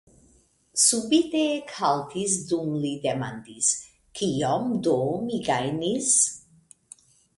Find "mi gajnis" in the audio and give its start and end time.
5.27-6.13